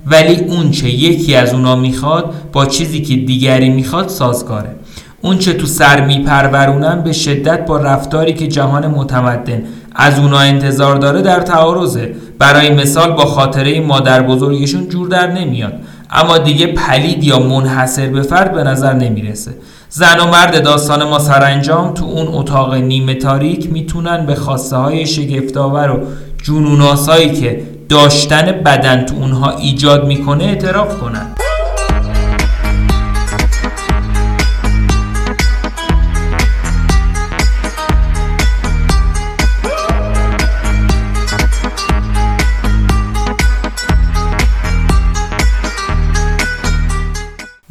[0.07, 4.75] ولی اون چه یکی از اونا می‌خواد با چیزی که دیگری می‌خواد سازگاره.
[5.23, 9.63] اون چه تو سر میپرورونن به شدت با رفتاری که جهان متمدن
[9.95, 12.15] از اونا انتظار داره در تعارضه.
[12.39, 15.73] برای مثال با خاطره مادر بزرگشون جور در نمیاد.
[16.11, 19.55] اما دیگه پلید یا منحصر به فرد به نظر نمی‌رسه.
[19.95, 25.07] زن و مرد داستان ما سرانجام تو اون اتاق نیمه تاریک می‌تونن به خواسته های
[25.07, 26.01] شگفتآور و
[26.43, 31.27] جنوناسایی که داشتن بدن تو اونها ایجاد می‌کنه اعتراف کنن.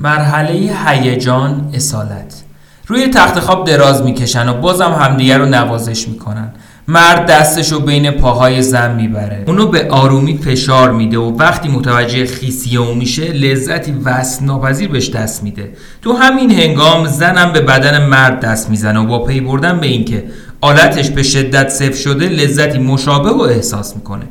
[0.04, 2.44] مرحله هیجان اصالت.
[2.88, 6.54] روی تخت خواب دراز می‌کشن و بازم همدیگر رو نوازش می‌کنن.
[6.88, 9.44] مرد دستشو بین پاهای زن می‌بره.
[9.48, 15.10] اونو به آرومی فشار میده و وقتی متوجه خیسی او میشه لذتی وصل ناپذیر بهش
[15.10, 15.72] دست میده.
[16.02, 20.24] تو همین هنگام زنم به بدن مرد دست می‌زنه و با پی بردن به اینکه
[20.62, 24.26] آلتش به شدت صفر شده لذتی مشابه و احساس می‌کنه.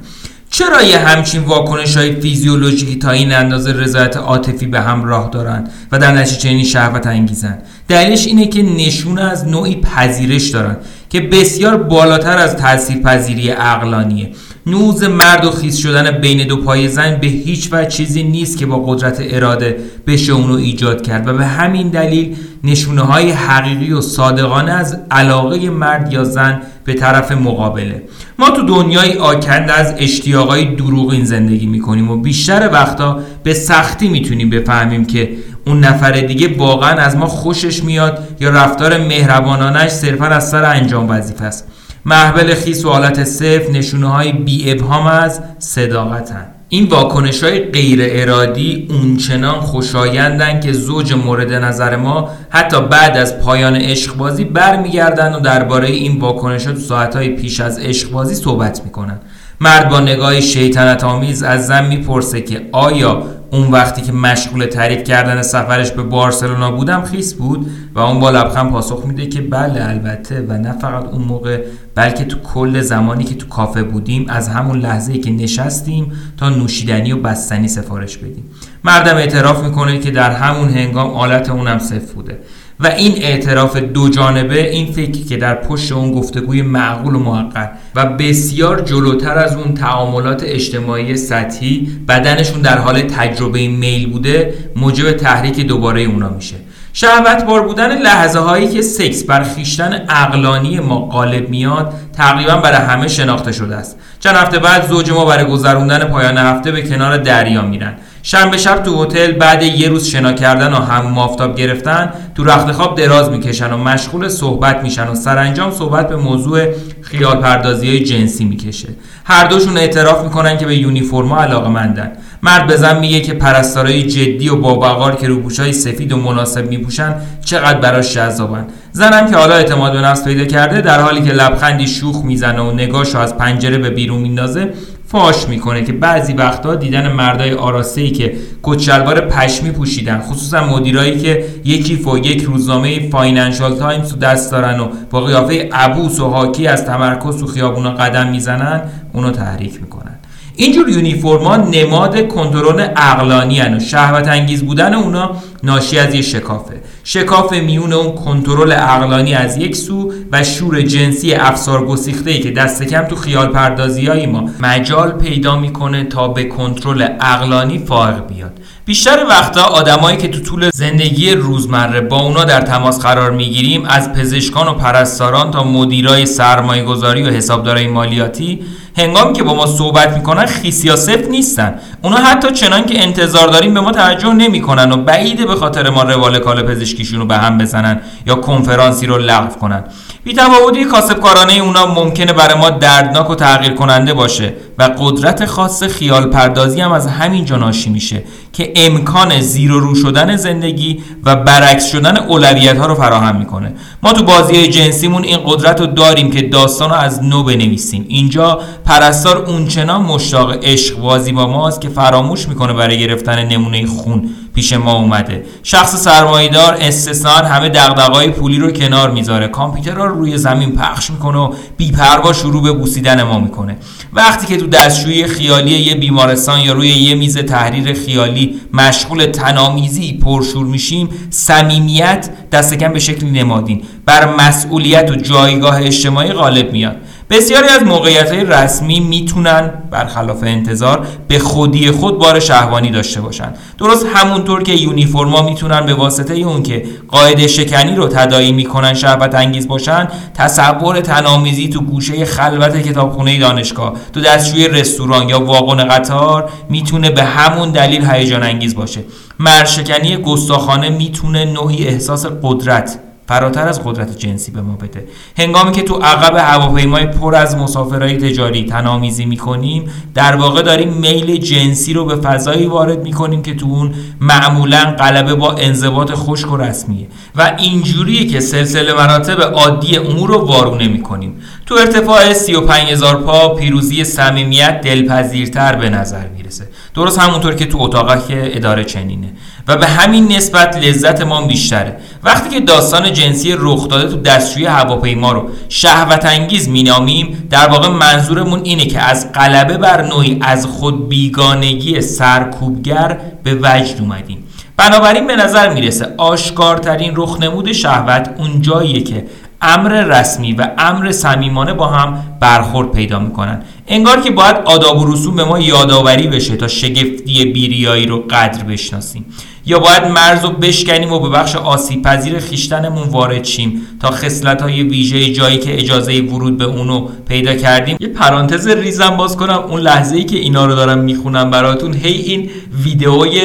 [0.51, 5.69] چرا یه همچین واکنش های فیزیولوژیکی تا این اندازه رضایت عاطفی به هم راه دارن
[5.93, 10.77] و در نتیجه چنین شهوت انگیزن دلیلش اینه که نشون از نوعی پذیرش دارن
[11.11, 14.31] که بسیار بالاتر از تاثیر پذیری عقلانیه.
[14.67, 18.67] نوز مرد و خیز شدن بین دو پای زن به هیچ وجه چیزی نیست که
[18.67, 24.01] با قدرت اراده بشه اونو ایجاد کرد و به همین دلیل نشونه های حقیقی و
[24.01, 28.03] صادقانه از علاقه مرد یا زن به طرف مقابله.
[28.39, 34.51] ما تو دنیای آکنده از اشتیاقای دروغین زندگی می‌کنیم و بیشتر وقتا به سختی می‌تونیم
[34.51, 35.31] بفهمیم که
[35.67, 41.11] اون نفر دیگه واقعا از ما خوشش میاد یا رفتار مهربانانش صرفا از سر انجام
[41.11, 41.69] وظیفه است.
[42.05, 46.47] محبل خیس و حالت صفر نشونه های بی ابهام از صداقتن.
[46.69, 53.39] این واکنش های غیر ارادی اونچنان خوشایندن که زوج مورد نظر ما حتی بعد از
[53.39, 58.11] پایان عشق بازی برمیگردن و درباره این واکنش ها تو ساعت های پیش از عشق
[58.11, 59.19] بازی صحبت می‌کنن.
[59.61, 63.23] مرد با نگاه شیطنت آمیز از زن می‌پرسه که آیا
[63.53, 68.31] اون وقتی که مشغول تعریف کردن سفرش به بارسلونا بودم خیس بود و اون با
[68.31, 70.47] لبخند پاسخ میده که بله البته.
[70.49, 74.79] و نه فقط اون موقع بلکه تو کل زمانی که تو کافه بودیم از همون
[74.79, 78.45] لحظه که نشستیم تا نوشیدنی و بستنی سفارش بدیم.
[78.85, 82.39] مردم اعتراف می‌کنه که در همون هنگام آلت اونم صفر بوده.
[82.81, 87.73] و این اعتراف دو جانبه این فکر که در پشت اون گفتگوی معقول و موقت
[87.95, 95.13] و بسیار جلوتر از اون تعاملات اجتماعی سطحی بدنشون در حال تجربه میل بوده موجب
[95.13, 96.57] تحریک دوباره اونا میشه.
[96.93, 102.87] شهوت بار بودن لحظه هایی که سکس بر خیشتن اقلانی ما غالب میاد تقریبا برای
[102.87, 103.99] همه شناخته شده است.
[104.21, 107.95] چند هفته بعد زوج ما برای گذروندن پایان هفته به کنار دریا میرن.
[108.23, 112.73] شنبه شب تو هتل بعد یه روز شنا کردن و هم مافتاب گرفتن تو رخت
[112.73, 116.67] خواب دراز می‌کشن و مشغول صحبت میشن و سرانجام صحبت به موضوع
[117.03, 118.89] خیال پردازی های جنسی می‌کشه.
[119.25, 122.13] هر دوشون اعتراف می‌کنن که به یونیفرما علاقه مندن
[122.43, 127.15] مرد به زن میگه که پرستارای جدی و باوقار که روپوشای سفید و مناسب میپوشن
[127.45, 128.67] چقدر براش جذابن.
[128.93, 132.73] زنم که حالا اعتماد به نفس پیدا کرده در حالی که لبخندی شوخ می‌زنه و
[132.73, 134.73] نگاهشو از پنجره به بیرون میندازه
[135.11, 141.19] فاش می‌کنه که بعضی وقتا دیدن مردای آراسته ای که کت‌شلوار پشمی پوشیدن خصوصا مدیرایی
[141.19, 146.21] که یه کیف و یه روزنامه فاینانشال تایمز تو دست دارن و با قیافه عبوس
[146.21, 148.83] و حاکی از تمرکز تو خیابونا قدم می‌زنن
[149.13, 150.19] اونو تحریک می‌کنن.
[150.57, 155.31] اینجور یونیفرما نماد کنترل عقلانی و شهوت انگیز بودن اونا
[155.63, 156.75] ناشی از یه شکافه.
[157.05, 162.83] شکاف میون اون کنترل عقلانی از یک سو و شور جنسی افسار گسیخته که دست
[162.83, 168.53] کم تو خیال پردازی های ما مجال پیدا می‌کنه تا به کنترل عقلانی فائق بیاد.
[168.85, 174.13] بیشتر وقتا آدمایی که تو طول زندگی روزمره با اونا در تماس قرار می‌گیریم از
[174.13, 178.61] پزشکان و پرستاران تا مدیرای سرمایه گذاری و حسابدارای مالیاتی
[179.01, 181.75] هنگامی که با ما صحبت می‌کنن خیسیا صفر نیستن.
[182.03, 186.03] اونا حتی چنان که انتظار داریم به ما توجه نمی‌کنن و بعیده به خاطر ما
[186.03, 189.85] روال کال پزشکیشون رو به هم بزنن یا کنفرانسی رو لغو کنن.
[190.25, 194.53] بیتفاوتی کاسبکارانه اونا ممکنه برای ما دردناک و تغییر کننده باشه.
[194.81, 198.23] و قدرت خاص خیال پردازی هم از همین ناشی میشه
[198.53, 203.75] که امکان زیر و رو شدن زندگی و برعکس شدن اولویت ها رو فراهم می‌کنه.
[204.03, 208.05] ما تو بازی جنسیمون این قدرت رو داریم که داستان رو از نو بنویسیم.
[208.09, 214.31] اینجا پرستار اونچنان مشتاق عشق بازی با ماست که فراموش می‌کنه برای گرفتن نمونه خون.
[214.55, 215.45] پیش ما اومده.
[215.63, 219.49] شخص سرمایدار استثنان همه دغدغه‌های پولی رو کنار می‌ذاره.
[219.49, 223.77] کامپیوتر رو روی زمین پخش می‌کنه و بیپروا شروع به بوسیدن ما می‌کنه.
[224.13, 230.13] وقتی که تو دستشویی خیالی یه بیمارستان یا روی یه میز تحریر خیالی مشغول تنامیزی
[230.13, 233.83] پرشور میشیم صمیمیت دست کم به شکلی نمادین.
[234.07, 236.97] بر مسئولیت و جایگاه اجتماعی غالب میاد.
[237.31, 243.55] بسیاری از موقعیت های رسمی می‌تونن برخلاف انتظار به خودی خود بار شهوانی داشته باشن.
[243.79, 249.35] درست همونطور که یونیفرما می‌تونن به واسطه اون که قاعده شکنی رو تدایی می‌کنن شهوت
[249.35, 256.51] انگیز باشن تصور تنامیزی تو گوشه خلوت کتابخونه دانشگاه تو دستشوی رستوران یا واگن قطار
[256.69, 259.01] می‌تونه به همون دلیل هیجان انگیز باشه.
[259.39, 262.99] مرشکنی گستاخانه می‌تونه نوعی احساس قدرت
[263.31, 265.05] فراتر از قدرت جنسی به ما بده.
[265.39, 271.37] هنگامی که تو عقب هواپیمای پر از مسافرهای تجاری تنامیزی می‌کنیم در واقع داریم میل
[271.37, 276.57] جنسی رو به فضایی وارد می‌کنیم که تو اون معمولا غلبه با انضباط خشک و
[276.57, 277.07] رسمیه.
[277.37, 281.35] و اینجوریه که سلسله مراتب عادی امور رو وارونه می‌کنیم.
[281.67, 286.69] تو ارتفاع 35 هزار پا پیروزی صمیمیت دلپذیرتر به نظر می‌رسه.
[286.95, 289.33] درست همونطور که تو اتاقک اداره چنینه.
[289.71, 291.97] و به همین نسبت لذت ما بیشتره.
[292.25, 297.89] وقتی که داستان جنسی رخ داده تو دستشوی هواپیما رو شهوت انگیز مینامیم در واقع
[297.89, 304.45] منظورمون اینه که از غلبه بر نوعی از خود بیگانگی سرکوبگر به وجد اومدیم.
[304.77, 309.27] بنابراین به نظر می‌رسه آشکارترین رخنمود شهوت اون جاییه که
[309.63, 313.63] امر رسمی و امر صمیمانه با هم برخورد پیدا می‌کنن.
[313.89, 318.65] انگار که باید آداب و رسوم به ما یادآوری بشه تا شگفتی بیریایی رو قدر
[318.65, 319.25] بشناسیم.
[319.67, 324.63] یا باید مرز رو بشکنیم و به بخش آسیب پذیر خیشتنمون وارد شیم تا خصلت
[324.63, 327.97] های ویژه جایی که اجازه ورود به اونو پیدا کردیم.
[328.01, 329.59] یه پرانتز ریزم باز کنم.
[329.69, 332.51] اون لحظه ای که اینا رو دارم می‌خونم براتون هی این
[332.85, 333.41] ویدئوی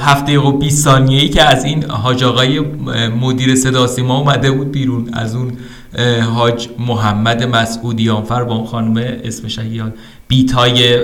[0.00, 2.60] هفته و 20 ثانیه‌ای که از این حاج آقای
[3.20, 5.52] مدیر صدا سیما اومده بود بیرون از اون
[6.34, 9.58] حاج محمد مسعودیانفر با اون خانم اسمش
[10.28, 10.98] بیتای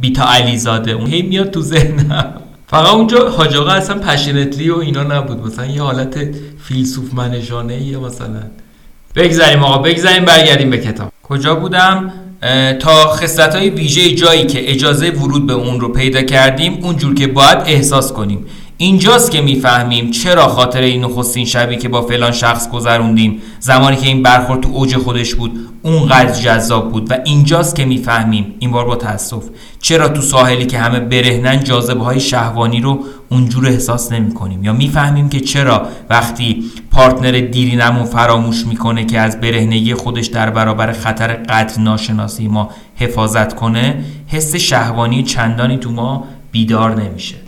[0.00, 0.92] بیتا علیزاده.
[0.92, 2.34] اون هی میاد تو ذهنم.
[2.74, 5.46] فقط اونجا حاج آقا اصلا پشنتلی و اینا نبود.
[5.46, 6.18] مثلا یه حالت
[6.64, 8.42] فیلسوف منشانه یا مثلا.
[9.14, 11.12] بگذاریم آقا بگذاریم برگردیم به کتاب.
[11.22, 12.12] کجا بودم؟
[12.80, 17.26] تا خصلت های ویژه جایی که اجازه ورود به اون رو پیدا کردیم اونجور که
[17.26, 18.46] باید احساس کنیم.
[18.76, 24.06] اینجاست که می‌فهمیم چرا خاطر این نخستین شبی که با فلان شخص گذروندیم زمانی که
[24.06, 27.10] این برخورد تو اوج خودش بود اونقدر جذاب بود.
[27.10, 29.44] و اینجاست که می‌فهمیم این بار با تاسف
[29.80, 34.72] چرا تو ساحلی که همه برهنن جاذبه های شهوانی رو اونجور احساس نمی کنیم یا
[34.72, 41.32] می‌فهمیم که چرا وقتی پارتنر دیرینمون فراموش می‌کنه که از برهنگی خودش در برابر خطر
[41.32, 47.43] قتل ناشناسی ما حفاظت کنه حس شهوانی چندانی تو ما بیدار نمیشه.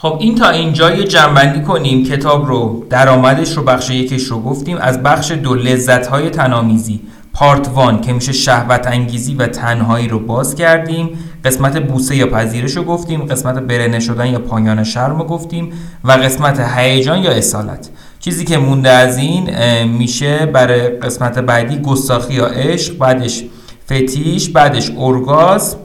[0.00, 4.76] خب این تا اینجا یه جنبندی کنیم کتاب رو درآمدش رو بخش یکش رو گفتیم.
[4.76, 7.00] از بخش دو لذت های تنامیزی.
[7.32, 11.10] پارت وان که میشه شهوت انگیزی و تنهایی رو باز کردیم.
[11.44, 13.24] قسمت بوسه یا پذیرش رو گفتیم.
[13.24, 15.72] قسمت برهنه شدن یا پایان شرم رو گفتیم.
[16.04, 17.88] و قسمت هیجان یا اصالت.
[18.20, 19.50] چیزی که مونده از این
[19.84, 23.44] میشه برای قسمت بعدی گستاخی یا عشق بعدش
[23.84, 25.76] فتیش بعدش اورگازم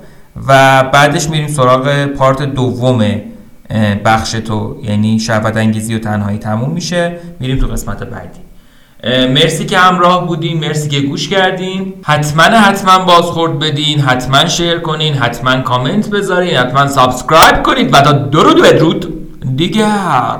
[0.47, 3.21] و بعدش میریم سراغ پارت دوم
[4.05, 7.19] بخش تو یعنی شهوت انگیزی و تنهایی تموم میشه.
[7.39, 8.39] میریم تو قسمت بعدی.
[9.27, 11.93] مرسی که همراه بودین مرسی که گوش کردین.
[12.03, 17.93] حتما حتما بازخورد بدین حتما share کنین حتما کامنت بذارین حتما subscribe کنید.
[17.93, 19.13] و تا درود بدرود.
[19.55, 20.37] دیگر.